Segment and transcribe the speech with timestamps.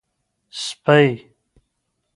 [0.03, 0.03] 🐕
[0.63, 1.09] سپۍ